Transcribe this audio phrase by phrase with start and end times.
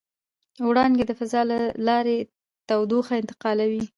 [0.67, 2.17] وړانګه د فضا له لارې
[2.67, 3.83] تودوخه انتقالوي.